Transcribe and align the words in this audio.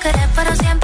Querer 0.00 0.28
para 0.28 0.54
siempre, 0.54 0.77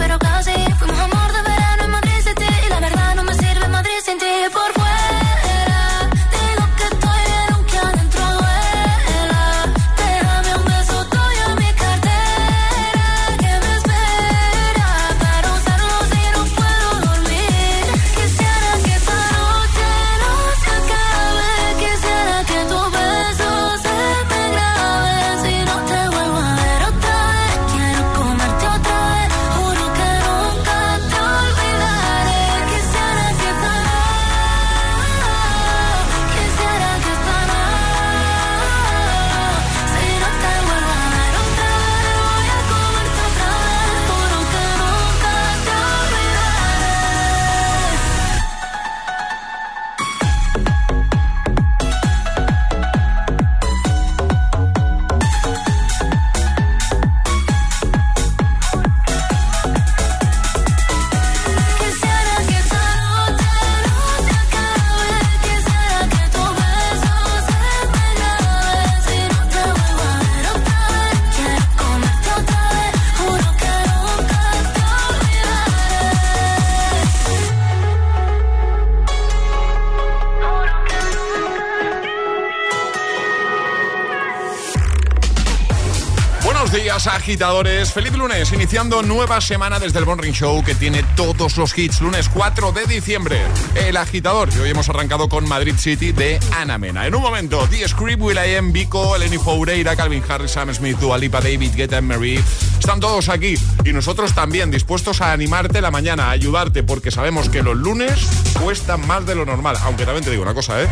agitadores. 87.25 87.91
Feliz 87.91 88.13
lunes, 88.13 88.53
iniciando 88.53 89.03
nueva 89.03 89.41
semana 89.41 89.79
desde 89.79 89.99
el 89.99 90.05
Morning 90.05 90.33
Show 90.33 90.63
que 90.63 90.75
tiene 90.75 91.03
todos 91.17 91.57
los 91.57 91.77
hits. 91.77 92.03
Lunes 92.03 92.29
4 92.29 92.71
de 92.73 92.85
diciembre, 92.85 93.41
El 93.75 93.97
Agitador. 93.97 94.51
Y 94.55 94.59
hoy 94.59 94.69
hemos 94.69 94.91
arrancado 94.91 95.27
con 95.31 95.49
Madrid 95.49 95.75
City 95.79 96.13
de 96.13 96.39
Ana 96.55 96.77
Mena. 96.77 97.07
En 97.07 97.15
un 97.15 97.23
momento, 97.23 97.67
The 97.71 97.89
Script, 97.89 98.21
Will.i.am, 98.21 98.73
Vico, 98.73 99.17
Eleni 99.17 99.39
Foureira, 99.39 99.97
Calvin 99.97 100.23
Harris, 100.29 100.51
Sam 100.51 100.75
Smith, 100.75 100.99
Dua 100.99 101.17
Lipa, 101.17 101.41
David 101.41 101.75
Guetta, 101.75 102.03
Mary. 102.03 102.39
Están 102.79 103.01
todos 103.01 103.31
aquí 103.31 103.55
y 103.87 103.93
nosotros 103.95 104.35
también 104.35 104.71
dispuestos 104.71 105.23
a 105.23 105.33
animarte 105.33 105.81
la 105.81 105.91
mañana, 105.91 106.27
a 106.27 106.33
ayudarte, 106.33 106.83
porque 106.83 107.11
sabemos 107.11 107.49
que 107.49 107.63
los 107.63 107.75
lunes 107.75 108.21
cuestan 108.61 109.07
más 109.07 109.25
de 109.25 109.35
lo 109.35 109.47
normal. 109.47 109.79
Aunque 109.85 110.05
también 110.05 110.25
te 110.25 110.31
digo 110.31 110.43
una 110.43 110.53
cosa, 110.53 110.83
¿eh? 110.83 110.89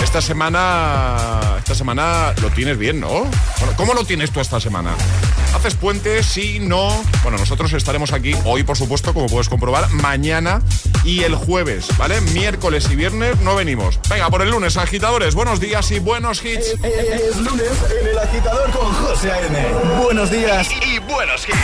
Esta 0.00 0.20
semana, 0.20 1.56
esta 1.58 1.74
semana 1.74 2.34
lo 2.40 2.50
tienes 2.50 2.78
bien, 2.78 3.00
¿no? 3.00 3.08
Bueno, 3.58 3.74
¿cómo 3.76 3.94
lo 3.94 4.04
tienes 4.04 4.30
tú 4.30 4.38
esta 4.38 4.60
semana? 4.60 4.94
¿Haces 5.62 5.76
puente? 5.76 6.24
Sí, 6.24 6.58
no. 6.58 6.88
Bueno, 7.22 7.38
nosotros 7.38 7.72
estaremos 7.72 8.12
aquí 8.12 8.34
hoy, 8.44 8.64
por 8.64 8.76
supuesto, 8.76 9.14
como 9.14 9.28
puedes 9.28 9.48
comprobar, 9.48 9.88
mañana 9.90 10.60
y 11.04 11.22
el 11.22 11.36
jueves, 11.36 11.86
¿vale? 11.96 12.20
Miércoles 12.20 12.88
y 12.90 12.96
viernes 12.96 13.38
no 13.42 13.54
venimos. 13.54 14.00
Venga, 14.10 14.28
por 14.28 14.42
el 14.42 14.50
lunes, 14.50 14.76
agitadores, 14.76 15.36
buenos 15.36 15.60
días 15.60 15.88
y 15.92 16.00
buenos 16.00 16.44
hits. 16.44 16.66
Es, 16.66 16.74
es, 16.82 17.36
lunes 17.36 17.70
en 18.00 18.08
el 18.08 18.18
agitador 18.18 18.72
con 18.72 18.92
José 18.92 19.30
A.M. 19.30 20.02
Buenos 20.02 20.32
días 20.32 20.68
y, 20.84 20.96
y 20.96 20.98
buenos 20.98 21.48
hits. 21.48 21.56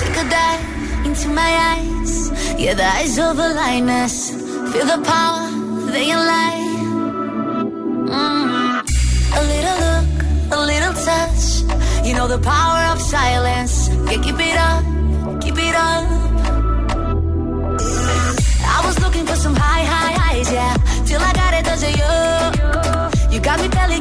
Take 0.00 0.18
a 0.18 0.24
dive 0.24 1.06
into 1.06 1.28
my 1.28 1.76
eyes. 1.76 2.32
Yeah, 2.58 2.74
the 2.74 2.82
eyes 2.82 3.16
of 3.16 3.38
a 3.38 3.48
lioness. 3.48 4.30
Feel 4.72 4.86
the 4.86 5.00
power, 5.04 5.92
they. 5.92 6.65
You 12.06 12.14
know 12.14 12.28
the 12.28 12.38
power 12.38 12.82
of 12.92 13.00
silence. 13.00 13.88
Yeah, 13.88 14.22
keep 14.22 14.38
it 14.38 14.56
up, 14.56 14.84
keep 15.42 15.58
it 15.58 15.74
up. 15.74 16.06
I 18.74 18.78
was 18.86 18.96
looking 19.00 19.26
for 19.26 19.34
some 19.34 19.56
high, 19.56 19.84
high 19.84 20.12
highs, 20.12 20.52
yeah. 20.52 20.76
Till 21.04 21.20
I 21.20 21.32
got 21.32 21.52
it, 21.58 21.64
cause 21.64 21.82
of 21.82 21.90
you. 22.00 23.34
You 23.34 23.40
got 23.40 23.60
me 23.60 23.66
belly 23.66 23.98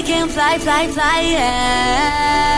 belly 0.00 0.12
can 0.12 0.28
fly, 0.28 0.58
fly, 0.58 0.88
fly, 0.88 1.20
yeah. 1.20 2.49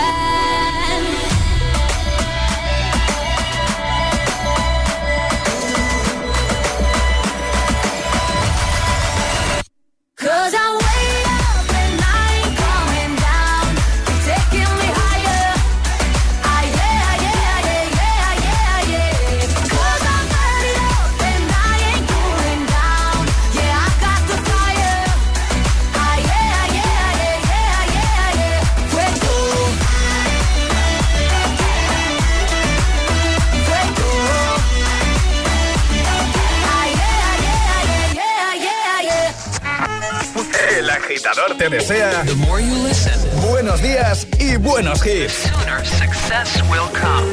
Y 44.53 44.57
buenos 44.59 45.01
hits. 45.03 45.33
sooner 45.33 45.85
success 45.85 46.63
will 46.69 46.89
come. 46.93 47.27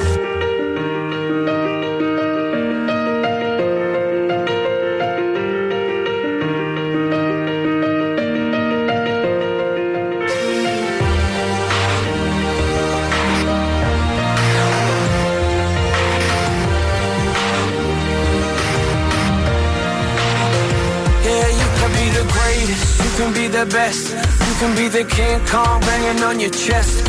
Yeah, 21.25 21.47
you 21.49 21.67
can 21.79 21.91
be 21.91 22.09
the 22.15 22.25
greatest, 22.31 23.03
you 23.03 23.11
can 23.17 23.33
be 23.33 23.47
the 23.47 23.65
best, 23.65 24.11
you 24.13 24.55
can 24.59 24.75
be 24.75 24.87
the 24.87 25.03
King 25.03 25.39
Kong 25.47 25.81
banging 25.81 26.23
on 26.23 26.39
your 26.39 26.51
chest. 26.51 27.08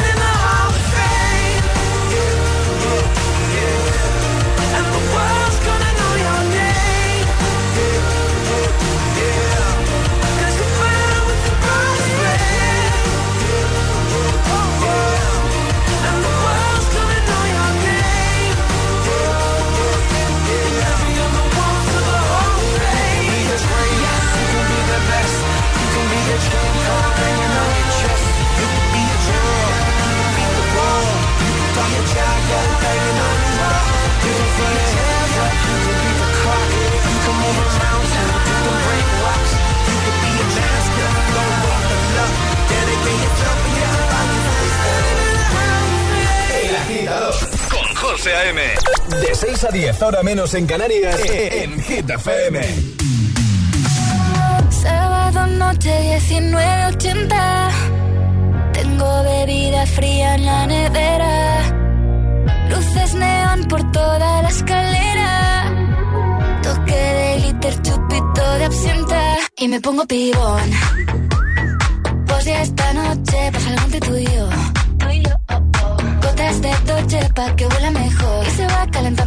A 49.71 49.73
10, 49.73 50.01
ahora 50.01 50.23
menos 50.23 50.53
en 50.53 50.65
Canarias, 50.65 51.15
en 51.25 51.81
Hit 51.81 52.09
FM. 52.09 52.59
Sábado 54.69 55.47
noche 55.47 56.19
1980. 56.29 57.69
Tengo 58.73 59.23
bebida 59.23 59.85
fría 59.85 60.35
en 60.35 60.45
la 60.45 60.67
nevera. 60.67 61.61
Luces 62.69 63.13
neón 63.13 63.67
por 63.67 63.91
toda 63.91 64.41
la 64.41 64.49
escalera. 64.49 65.73
Toque 66.63 66.95
de 66.95 67.37
glitter, 67.41 67.81
chupito 67.81 68.53
de 68.57 68.65
absenta. 68.65 69.37
Y 69.57 69.67
me 69.67 69.79
pongo 69.81 70.05
pibón. 70.05 70.71
Pues 72.27 72.45
ya 72.45 72.61
esta 72.61 72.93
noche 72.93 73.51
pasa 73.53 73.69
algo 73.69 73.83
entre 73.85 73.99
tú 73.99 74.15
y 74.17 74.25
yo. 74.25 74.49
Gotas 76.21 76.61
de 76.61 76.71
Dolce 76.85 77.29
pa' 77.35 77.55
que 77.55 77.67
huela 77.67 77.91
mejor. 77.91 78.40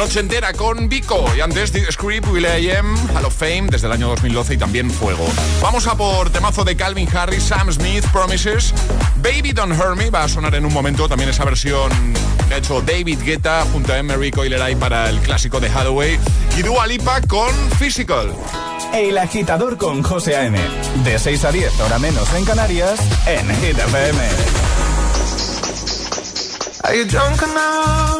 Noche 0.00 0.20
entera 0.20 0.54
con 0.54 0.88
Vico 0.88 1.22
y 1.36 1.42
antes 1.42 1.72
The 1.72 1.92
Script, 1.92 2.26
Will 2.28 2.46
I 2.46 2.70
Am, 2.70 2.96
Hall 3.14 3.26
of 3.26 3.36
Fame 3.36 3.66
desde 3.70 3.86
el 3.86 3.92
año 3.92 4.08
2012 4.08 4.54
y 4.54 4.56
también 4.56 4.90
Fuego. 4.90 5.26
Vamos 5.60 5.86
a 5.86 5.94
por 5.94 6.30
temazo 6.30 6.64
de 6.64 6.74
Calvin 6.74 7.06
Harris, 7.14 7.42
Sam 7.42 7.70
Smith, 7.70 8.02
Promises. 8.10 8.72
Baby 9.16 9.52
Don't 9.52 9.78
Hurt 9.78 9.98
Me 9.98 10.08
va 10.08 10.24
a 10.24 10.28
sonar 10.28 10.54
en 10.54 10.64
un 10.64 10.72
momento. 10.72 11.06
También 11.06 11.28
esa 11.28 11.44
versión 11.44 11.92
que 12.48 12.54
ha 12.54 12.56
hecho 12.56 12.80
David 12.80 13.18
Guetta 13.22 13.66
junto 13.70 13.92
a 13.92 13.98
Emery 13.98 14.30
Coileray 14.30 14.74
para 14.74 15.10
el 15.10 15.20
clásico 15.20 15.60
de 15.60 15.68
Hathaway. 15.68 16.18
Y 16.56 16.62
Dua 16.62 16.86
Lipa 16.86 17.20
con 17.28 17.54
Physical. 17.78 18.34
El 18.94 19.18
agitador 19.18 19.76
con 19.76 20.02
José 20.02 20.34
A.M. 20.34 20.58
De 21.04 21.18
6 21.18 21.44
a 21.44 21.52
10, 21.52 21.78
ahora 21.78 21.98
menos 21.98 22.32
en 22.32 22.46
Canarias, 22.46 22.98
en 23.26 23.46
Hit 23.56 23.78
FM. 23.78 24.18
Are 26.84 26.96
you 26.96 27.04
drunk 27.04 27.42
enough? 27.42 28.19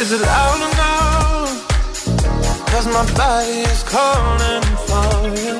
Is 0.00 0.12
it 0.12 0.20
loud 0.22 0.60
enough? 0.72 1.68
Cause 2.66 2.86
my 2.86 3.04
body 3.16 3.60
is 3.60 3.82
calling 3.84 4.62
for 4.86 5.28
you. 5.40 5.59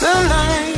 Cause 0.00 0.77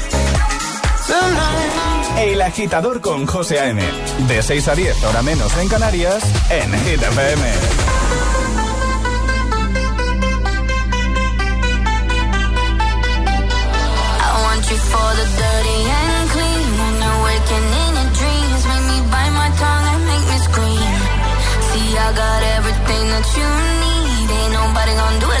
El 2.17 2.41
agitador 2.41 3.01
con 3.01 3.25
José 3.25 3.59
A.M. 3.59 3.81
De 4.27 4.41
6 4.43 4.67
a 4.67 4.75
10, 4.75 5.03
hora 5.03 5.21
menos 5.21 5.55
en 5.57 5.67
Canarias, 5.67 6.23
en 6.49 6.71
Hit. 6.83 7.01
I 7.01 7.07
want 14.43 14.69
you 14.69 14.77
for 14.77 15.15
the 15.19 15.25
dirty 15.41 15.79
and 15.89 16.29
clean. 16.31 16.67
When 16.79 16.95
you're 17.01 17.19
waking 17.25 17.67
in 17.83 17.91
your 17.99 18.09
dreams, 18.19 18.61
make 18.69 18.85
me 18.91 18.97
bite 19.09 19.33
my 19.33 19.49
tongue 19.61 19.87
and 19.93 20.03
make 20.05 20.25
me 20.31 20.37
scream. 20.47 20.93
See, 21.71 21.97
I 21.97 22.13
got 22.13 22.43
everything 22.57 23.05
that 23.13 23.27
you 23.37 23.49
need. 23.83 24.29
Ain't 24.31 24.53
nobody 24.53 24.93
gonna 24.93 25.19
do 25.19 25.29
it 25.31 25.40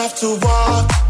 Have 0.00 0.14
to 0.14 0.38
walk. 0.40 1.09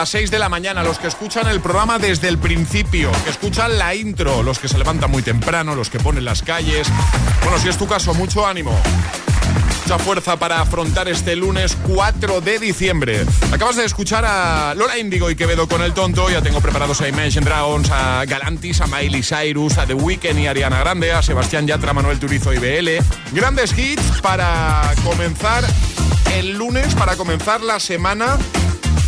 las 0.00 0.08
6 0.08 0.30
de 0.30 0.38
la 0.38 0.48
mañana, 0.48 0.82
los 0.82 0.98
que 0.98 1.08
escuchan 1.08 1.46
el 1.48 1.60
programa 1.60 1.98
desde 1.98 2.28
el 2.28 2.38
principio, 2.38 3.12
que 3.22 3.28
escuchan 3.28 3.76
la 3.76 3.94
intro, 3.94 4.42
los 4.42 4.58
que 4.58 4.66
se 4.66 4.78
levantan 4.78 5.10
muy 5.10 5.20
temprano, 5.20 5.74
los 5.74 5.90
que 5.90 6.00
ponen 6.00 6.24
las 6.24 6.40
calles. 6.40 6.88
Bueno, 7.42 7.58
si 7.58 7.68
es 7.68 7.76
tu 7.76 7.86
caso, 7.86 8.14
mucho 8.14 8.46
ánimo. 8.46 8.74
Mucha 9.82 9.98
fuerza 9.98 10.38
para 10.38 10.62
afrontar 10.62 11.06
este 11.10 11.36
lunes 11.36 11.76
4 11.86 12.40
de 12.40 12.58
diciembre. 12.58 13.26
Acabas 13.52 13.76
de 13.76 13.84
escuchar 13.84 14.24
a 14.24 14.72
Lola 14.74 14.96
Índigo 14.96 15.30
y 15.30 15.36
Quevedo 15.36 15.68
con 15.68 15.82
el 15.82 15.92
tonto. 15.92 16.30
Ya 16.30 16.40
tengo 16.40 16.62
preparados 16.62 17.02
a 17.02 17.08
Imagine 17.08 17.44
Dragons, 17.44 17.90
a 17.90 18.24
Galantis, 18.24 18.80
a 18.80 18.86
Miley 18.86 19.22
Cyrus, 19.22 19.76
a 19.76 19.86
The 19.86 19.92
Weeknd 19.92 20.38
y 20.38 20.46
Ariana 20.46 20.80
Grande, 20.80 21.12
a 21.12 21.20
Sebastián 21.20 21.66
Yatra, 21.66 21.92
Manuel 21.92 22.18
Turizo 22.18 22.54
y 22.54 22.58
BL. 22.58 23.04
Grandes 23.32 23.76
hits 23.76 24.22
para 24.22 24.94
comenzar 25.04 25.62
el 26.32 26.52
lunes, 26.54 26.94
para 26.94 27.16
comenzar 27.16 27.60
la 27.60 27.78
semana 27.78 28.38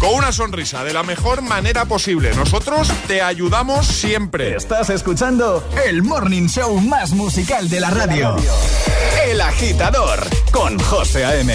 con 0.03 0.15
una 0.17 0.33
sonrisa 0.33 0.83
de 0.83 0.93
la 0.93 1.05
mejor 1.05 1.43
manera 1.43 1.85
posible. 1.85 2.35
Nosotros 2.35 2.93
te 3.07 3.23
ayudamos 3.23 3.87
siempre. 3.87 4.57
Estás 4.57 4.91
escuchando 4.91 5.65
el 5.87 6.03
morning 6.03 6.49
show 6.49 6.81
más 6.81 7.13
musical 7.13 7.69
de 7.69 7.79
la 7.79 7.91
radio. 7.91 8.37
El 9.25 9.41
agitador 9.41 10.19
con 10.51 10.77
José 10.81 11.25
A.M. 11.25 11.55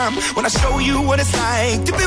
Time 0.00 0.14
when 0.34 0.44
I 0.44 0.48
show 0.48 0.78
you 0.78 1.02
what 1.02 1.20
it's 1.20 1.34
like 1.36 1.84
to 1.84 1.92
be 1.92 2.06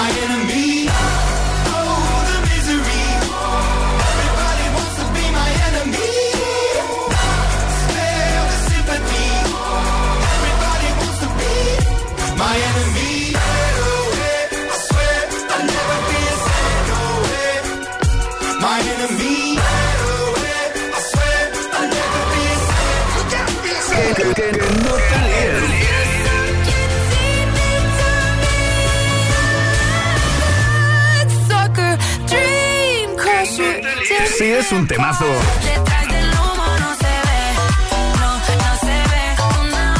my 0.00 0.08
enemy. 0.22 0.69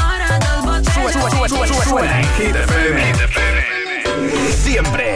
Hora, 0.04 0.38
dos 0.38 0.64
botellas. 0.64 1.84
Suena 1.84 2.20
en 2.20 2.28
Hit 2.34 2.56
FM. 2.56 3.14
Siempre. 4.62 5.14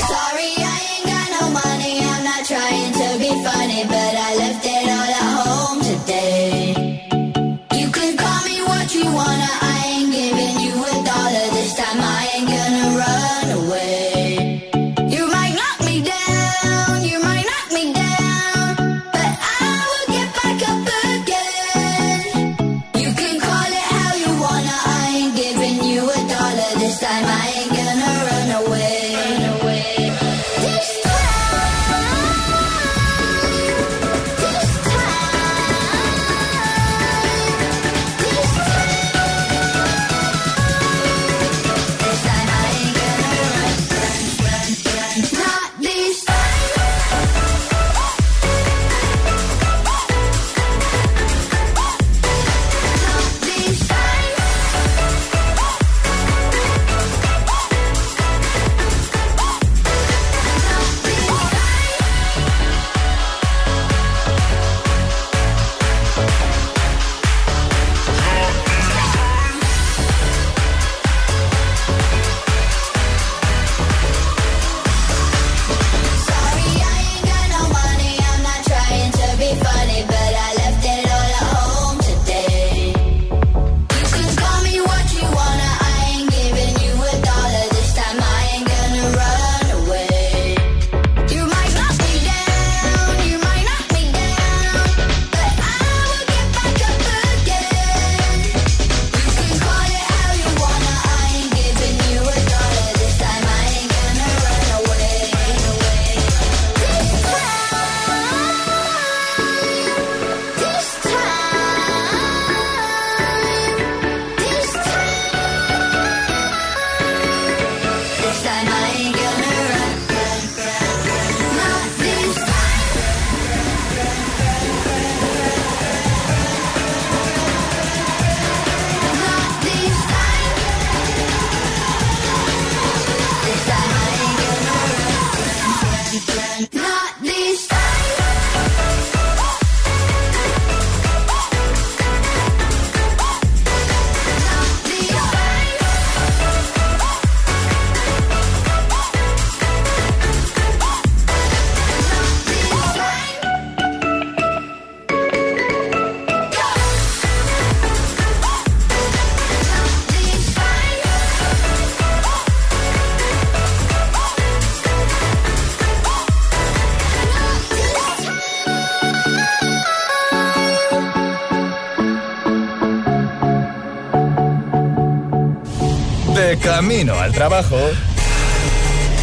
camino 176.77 177.15
al 177.21 177.33
trabajo. 177.33 177.79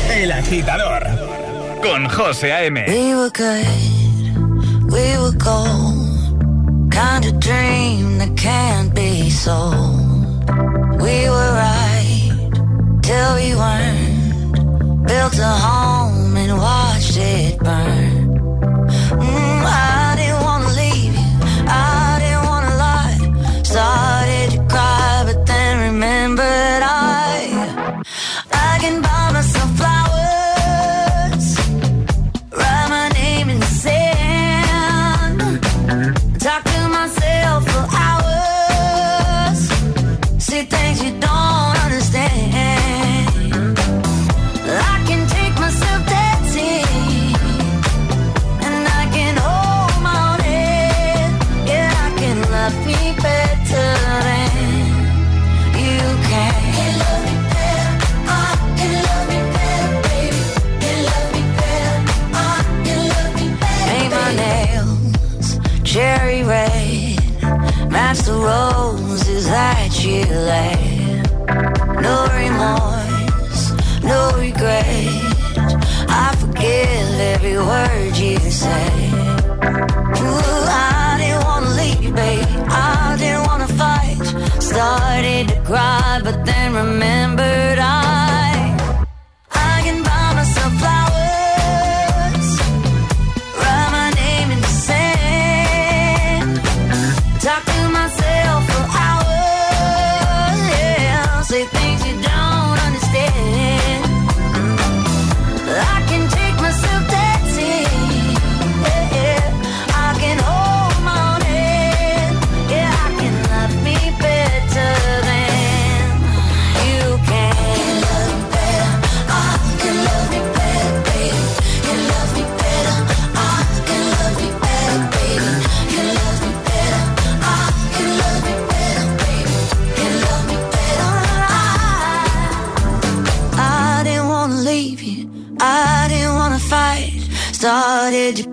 El 0.10 0.32
agitador 0.32 1.04
con 1.84 2.08
José 2.08 2.54
A.M. 2.54 2.86
We 2.88 3.14
were 3.14 3.30
good, 3.30 3.66
we 4.90 5.18
were 5.18 5.36
gold. 5.38 6.90
Kind 6.92 7.26
of 7.26 7.40
dream 7.42 8.20
that 8.20 8.38
can't 8.38 8.94
be 8.96 9.30
sold. 9.30 10.50
We 11.02 11.28
were 11.30 11.52
right 11.54 12.32
till 13.02 13.36
we 13.36 13.54
weren't. 13.54 15.06
Built 15.06 15.38
a 15.40 15.54
home 15.68 16.38
and 16.38 16.58
watched 16.58 17.18
it 17.18 17.60
burn. 17.60 18.01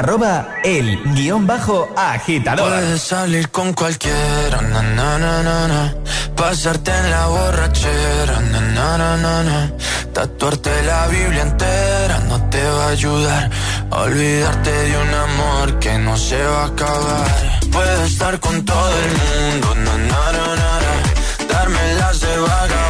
Arroba 0.00 0.46
el 0.64 0.98
guion 1.14 1.46
bajo 1.46 1.86
agitador. 1.94 2.70
Puedes 2.70 3.02
salir 3.02 3.50
con 3.50 3.74
cualquiera, 3.74 4.62
na, 4.62 4.80
na, 4.80 5.18
na, 5.18 5.94
pasarte 6.34 6.90
en 6.90 7.10
la 7.10 7.26
borrachera, 7.26 8.40
na, 8.40 9.70
tatuarte 10.14 10.70
la 10.84 11.06
Biblia 11.08 11.42
entera 11.42 12.18
no 12.30 12.40
te 12.48 12.64
va 12.64 12.86
a 12.86 12.88
ayudar. 12.88 13.50
Olvidarte 13.90 14.70
de 14.70 14.96
un 14.96 15.14
amor 15.28 15.78
que 15.78 15.98
no 15.98 16.16
se 16.16 16.42
va 16.44 16.62
a 16.62 16.66
acabar. 16.68 17.60
Puedes 17.70 18.12
estar 18.12 18.40
con 18.40 18.64
todo 18.64 18.92
el 19.04 19.10
mundo, 19.20 19.68
darme 21.46 21.94
las 21.98 22.20
de 22.20 22.38
vagabundo, 22.38 22.89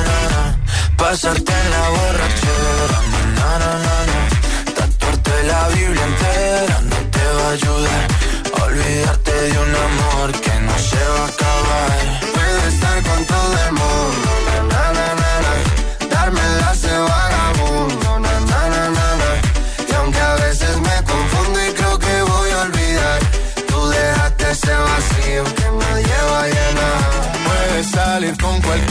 Pasarte 0.97 1.51
en 1.51 1.71
la 1.71 1.89
borrachera, 1.89 2.99
na, 3.35 3.49
na, 3.59 3.71
na, 3.85 3.95
na, 4.09 4.21
la 5.43 5.67
Biblia 5.69 6.03
entera 6.05 6.81
no 6.89 6.95
te 7.15 7.25
va 7.37 7.47
a 7.47 7.51
ayudar. 7.51 8.07
Olvidarte 8.63 9.31
de 9.31 9.57
un 9.65 9.75
amor 9.87 10.31
que 10.43 10.53
no 10.67 10.75
se 10.89 11.01
va 11.13 11.23
a 11.23 11.27
acabar. 11.33 11.91
Puedes 12.33 12.73
estar 12.73 12.97
con 13.03 13.25
todo 13.25 13.53
el 13.65 13.71
mundo, 13.81 14.29
na, 14.47 14.57
na, 14.97 15.05
na, 15.21 15.31
na, 15.45 15.53
darme 16.15 16.41
de 16.41 16.59
vagabundo, 17.11 18.19
na, 18.19 18.35
na, 18.51 18.61
na, 18.75 18.89
na, 19.21 19.31
y 19.89 19.93
aunque 19.99 20.19
a 20.19 20.35
veces 20.35 20.77
me 20.87 20.95
confundo 21.11 21.57
y 21.67 21.71
creo 21.73 21.99
que 21.99 22.21
voy 22.21 22.49
a 22.51 22.61
olvidar, 22.61 23.19
tú 23.67 23.89
dejaste 23.89 24.51
ese 24.51 24.73
vacío 24.89 25.43
que 25.57 25.67
nadie 25.81 26.17
va 26.31 26.41
a 26.43 26.47
llenar. 26.55 26.99
Puedes 27.45 27.91
salir 27.91 28.37
con 28.37 28.61
na. 28.61 28.90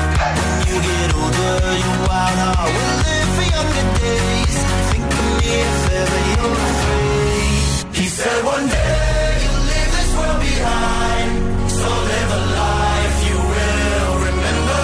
you 0.71 0.79
get 0.81 1.09
older, 1.19 1.55
your 1.83 1.97
wild 2.07 2.37
heart 2.43 2.71
will 2.75 2.95
live 3.07 3.29
for 3.35 3.47
younger 3.55 3.85
days. 3.99 4.57
Think 4.91 5.11
of 5.19 5.27
me 5.39 5.49
if 5.67 5.81
ever 6.01 6.21
you're 6.31 6.57
afraid. 6.71 7.95
He 7.99 8.05
said 8.07 8.39
one 8.45 8.65
day 8.71 9.27
you'll 9.43 9.65
leave 9.71 9.91
this 9.97 10.11
world 10.17 10.39
behind, 10.47 11.31
so 11.79 11.89
live 12.11 12.31
a 12.39 12.41
life 12.63 13.17
you 13.29 13.37
will 13.51 14.13
remember. 14.29 14.83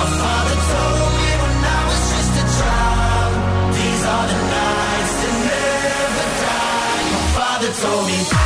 My 0.00 0.08
father 0.22 0.56
told 0.72 1.12
me 1.20 1.30
when 1.42 1.56
I 1.76 1.80
was 1.90 2.02
just 2.12 2.32
a 2.42 2.46
child, 2.58 3.32
these 3.78 4.02
are 4.14 4.26
the 4.32 4.40
nights 4.58 5.14
that 5.22 5.36
never 5.50 6.26
die. 6.46 7.02
My 7.14 7.24
father 7.38 7.70
told 7.82 8.04
me. 8.10 8.45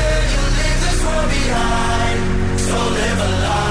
behind. 1.29 2.59
So 2.59 2.77
live 2.77 3.19
a 3.19 3.31
life. 3.43 3.70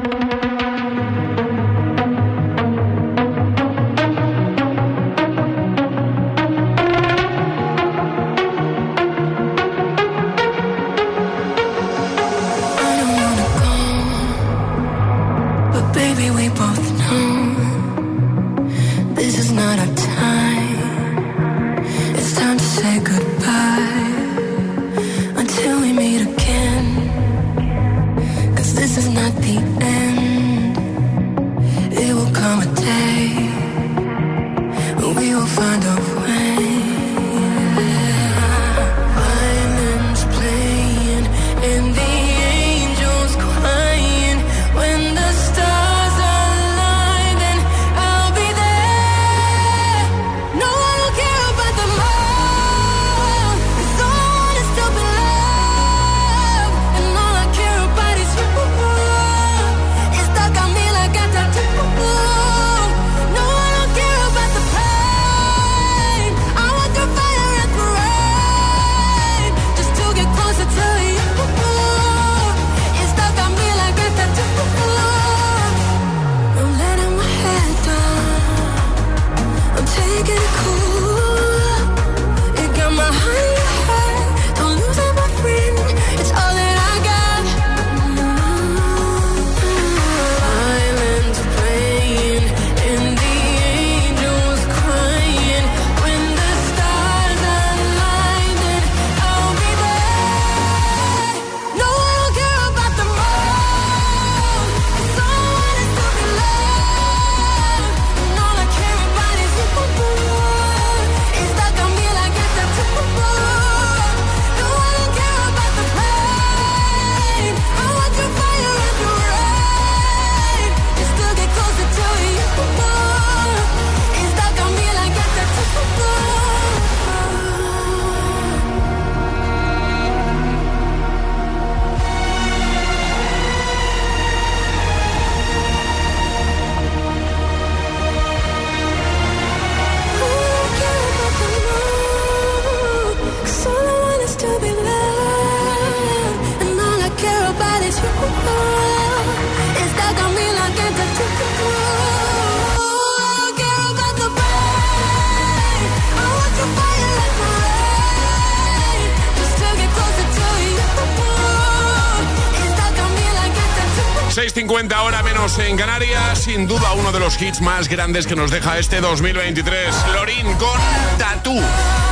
los 167.41 167.47
hits 167.47 167.61
más 167.61 167.87
grandes 167.87 168.27
que 168.27 168.35
nos 168.35 168.51
deja 168.51 168.77
este 168.77 169.01
2023. 169.01 169.95
Lorin 170.13 170.45
con 170.57 170.79
Tatú. 171.17 171.59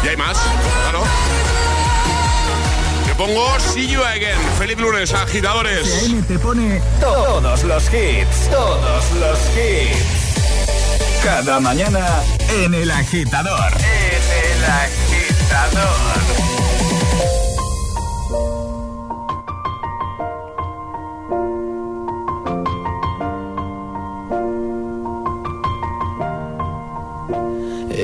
Y 0.04 0.08
hay 0.08 0.18
más, 0.18 0.38
claro. 0.82 1.04
Te 3.06 3.16
pongo 3.16 3.60
See 3.60 3.88
You 3.88 4.02
Again. 4.02 4.40
Feliz 4.58 4.78
lunes, 4.78 5.14
agitadores. 5.14 6.08
Te 6.28 6.40
pone 6.40 6.82
todos 7.00 7.64
los 7.64 7.84
hits, 7.94 8.50
todos 8.50 9.12
los 9.20 9.40
hits. 9.56 11.24
Cada 11.24 11.60
mañana 11.60 12.08
en 12.64 12.74
el 12.74 12.90
agitador. 12.90 13.72
En 13.78 14.54
el 14.54 14.66
agitador. 14.66 16.59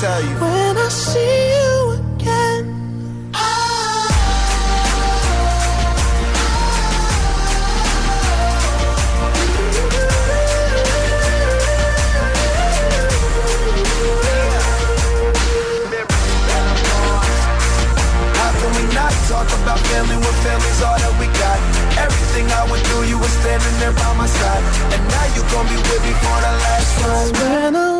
tell 0.00 0.22
you. 0.22 0.34
When 0.40 0.76
I 0.78 0.88
see 0.88 1.36
you 1.52 1.74
again. 2.00 2.64
how 18.40 18.50
can 18.56 18.70
we 18.78 18.84
not 18.94 19.12
talk 19.28 19.48
about 19.60 19.78
family 19.90 20.16
when 20.16 20.34
family's 20.46 20.80
all 20.80 20.96
that 20.96 21.14
we 21.20 21.26
got. 21.44 21.58
Everything 22.00 22.46
I 22.48 22.64
would 22.70 22.82
do, 22.88 22.96
you 23.04 23.18
were 23.18 23.34
standing 23.40 23.76
there 23.80 23.92
by 23.92 24.16
my 24.16 24.26
side. 24.26 24.64
And 24.94 25.02
now 25.12 25.26
you're 25.34 25.50
gonna 25.52 25.68
be 25.68 25.76
with 25.76 26.02
me 26.08 26.12
for 26.24 26.36
the 26.46 26.52
last 26.64 26.92
one 27.04 27.99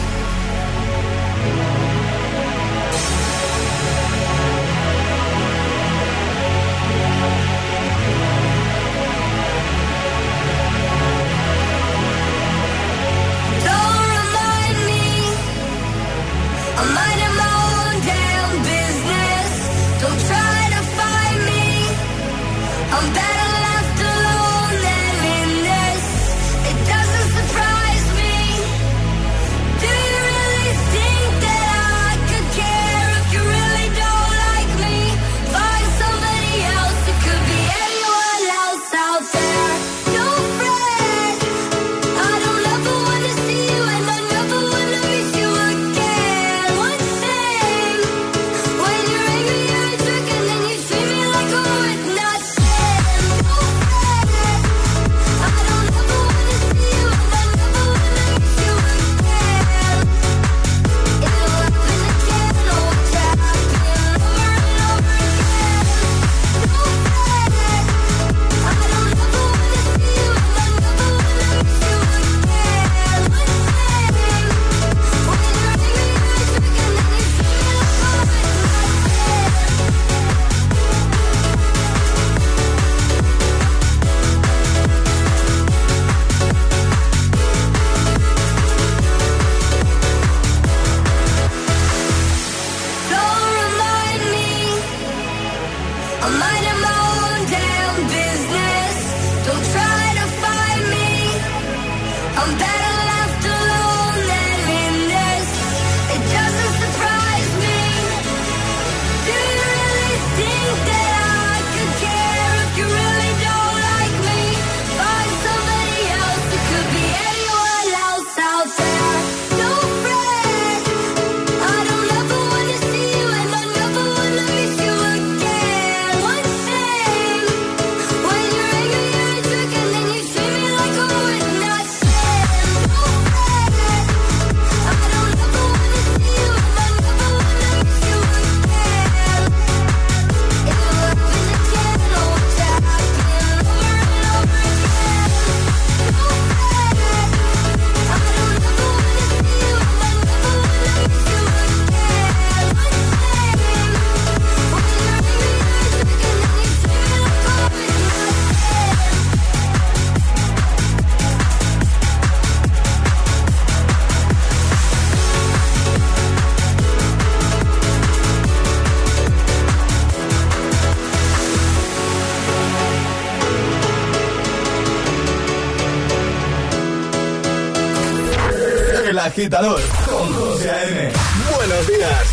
agitador 179.31 179.81
con 180.09 180.33
José 180.33 180.69
A.M. 180.69 181.11
Buenos 181.55 181.87
días. 181.87 182.27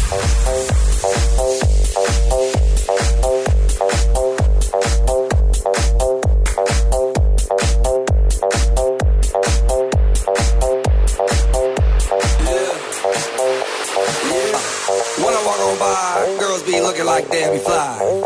looking 16.83 17.07
like 17.07 17.29
Debbie 17.31 17.59
Fly. 17.59 18.25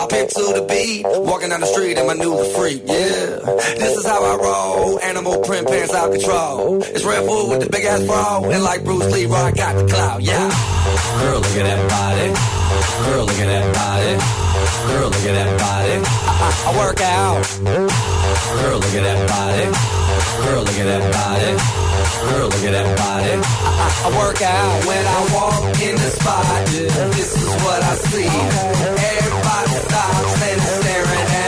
I 0.00 0.06
pick 0.08 0.28
to 0.30 0.52
the 0.54 0.66
beat, 0.68 1.04
walking 1.04 1.48
down 1.50 1.60
the 1.60 1.66
street 1.66 1.98
and 1.98 2.06
my 2.06 2.14
new 2.14 2.44
freak. 2.54 2.82
Yeah 2.84 2.97
is 5.88 5.94
out 5.94 6.08
of 6.08 6.14
control. 6.14 6.82
It's 6.82 7.04
Redfoo 7.04 7.50
with 7.50 7.60
the 7.64 7.70
big 7.70 7.84
ass 7.84 8.04
bra. 8.04 8.42
And 8.44 8.62
like 8.62 8.84
Bruce 8.84 9.10
Lee, 9.12 9.26
I 9.26 9.52
got 9.52 9.74
the 9.76 9.86
clout, 9.86 10.22
yeah. 10.22 10.48
Girl, 11.20 11.40
look 11.40 11.56
at 11.56 11.64
that 11.64 11.82
body. 11.88 12.28
Girl, 13.06 13.24
look 13.24 13.40
at 13.40 13.48
that 13.48 13.66
body. 13.74 14.12
Girl, 14.88 15.08
look 15.08 15.26
at 15.28 15.34
that 15.38 15.50
body. 15.58 15.96
I, 16.04 16.44
I, 16.44 16.50
I 16.68 16.70
work 16.78 17.00
out. 17.00 17.40
Girl, 17.64 18.78
look 18.78 18.94
at 18.94 19.04
that 19.08 19.20
body. 19.28 19.66
Girl, 20.44 20.62
look 20.64 20.78
at 20.78 20.88
that 20.92 21.04
body. 21.12 21.52
Girl, 22.28 22.48
look 22.48 22.64
at 22.64 22.72
that 22.72 22.90
body. 22.98 23.34
I, 23.38 23.86
I, 24.04 24.08
work 24.18 24.40
out. 24.42 24.74
When 24.86 25.04
I 25.06 25.20
walk 25.34 25.62
in 25.80 25.94
the 25.94 26.10
spot, 26.10 26.66
this 26.66 27.30
is 27.36 27.48
what 27.64 27.80
I 27.82 27.94
see. 28.10 28.28
Everybody 28.28 29.74
stops 29.86 30.42
and 30.42 30.60
staring 30.60 31.28
at 31.42 31.47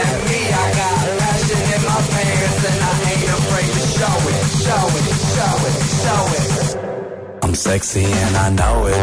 I'm 7.43 7.55
sexy 7.55 8.05
and 8.05 8.35
I 8.37 8.49
know 8.51 8.85
it. 8.87 8.95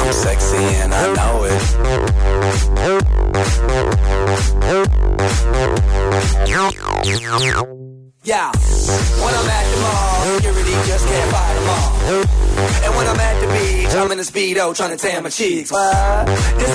I'm 0.00 0.12
sexy 0.12 0.56
and 0.56 0.94
I 0.94 1.12
know 1.14 1.44
it. 1.44 1.60
Yeah, 8.22 8.52
when 8.52 9.34
I'm 9.34 9.48
at 9.48 9.64
the 9.70 9.76
mall, 9.80 10.24
security 10.36 10.70
just 10.86 11.06
can't 11.06 11.30
fight 11.32 11.54
them 11.54 11.68
all. 11.68 11.90
And 12.84 12.94
when 12.94 13.06
I'm 13.08 13.18
at 13.18 13.40
the 13.40 13.46
beach, 13.48 13.94
I'm 13.94 14.12
in 14.12 14.18
a 14.18 14.22
speedo 14.22 14.76
trying 14.76 14.96
to 14.96 15.02
tan 15.02 15.22
my 15.24 15.30
cheeks. 15.30 15.72
What? 15.72 16.26
This 16.26 16.69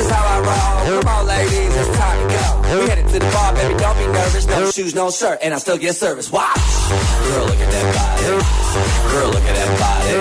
to 3.15 3.25
the 3.25 3.31
bar, 3.31 3.53
baby, 3.55 3.75
don't 3.79 3.97
be 3.97 4.07
nervous. 4.07 4.45
No 4.47 4.71
shoes, 4.71 4.93
no 4.93 5.09
shirt, 5.09 5.39
and 5.41 5.53
I 5.53 5.57
still 5.57 5.77
get 5.77 5.95
service. 5.95 6.31
Watch. 6.31 6.59
Girl, 7.27 7.45
look 7.47 7.59
at 7.59 7.71
that 7.71 7.87
body. 7.95 8.27
Girl, 9.11 9.29
look 9.31 9.45
at 9.51 9.55
that 9.55 9.71
body. 9.79 10.15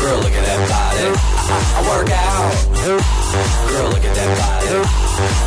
Girl, 0.00 0.18
look 0.20 0.36
at 0.36 0.44
that 0.44 0.60
body. 0.68 1.06
I, 1.48 1.56
I 1.76 1.80
work 1.88 2.10
out. 2.12 2.52
Girl, 3.72 3.88
look 3.88 4.04
at 4.04 4.14
that 4.14 4.30
body. 4.36 4.68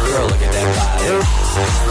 Girl, 0.10 0.26
look 0.30 0.42
at 0.42 0.52
that 0.58 0.70
body. 0.74 1.14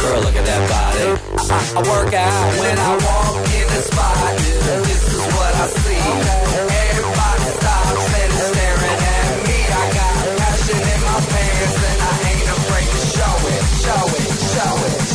Girl, 0.02 0.20
look 0.26 0.36
at 0.36 0.46
that 0.50 0.62
body. 0.66 1.06
I, 1.46 1.58
I, 1.78 1.82
work 1.86 2.14
out 2.14 2.50
when 2.58 2.76
I 2.78 2.90
walk 3.06 3.36
in 3.54 3.66
the 3.70 3.82
spot. 3.86 4.36
This 4.82 5.02
is 5.14 5.22
what 5.34 5.52
I 5.54 5.66
see. 5.68 6.02
Everybody 6.02 6.91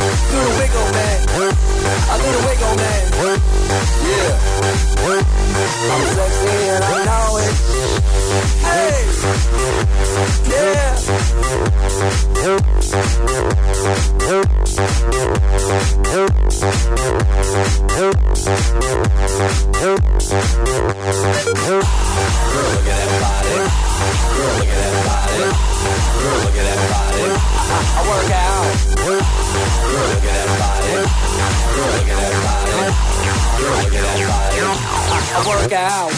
Wiggle, 0.00 0.88
man. 0.92 1.18
Do 1.26 2.28
the 2.32 2.40
wiggle, 2.46 2.74
man. 2.76 3.02
Yeah. 4.06 4.34
I'm 5.90 6.02
sexy 6.14 6.56
and 6.68 6.84
I 6.84 7.04
know 7.06 7.38
it. 7.38 7.54
Hey. 8.66 9.00
Yeah. 10.50 10.96
Girl, 12.46 12.60
look 22.72 22.86
at 22.86 22.96
that 22.96 23.10
body. 23.20 23.56
Girl, 24.36 24.52
look 24.56 24.68
at 24.68 24.76
that 24.76 24.92
body. 25.06 25.40
Girl, 26.20 26.36
look 26.44 26.56
at 26.56 26.64
that 26.66 26.78
body. 26.90 27.22
I, 27.66 27.78
I 27.96 28.08
work 28.08 28.30
out. 28.32 28.45
I 32.08 32.12
work 35.46 35.72
out. 35.72 36.12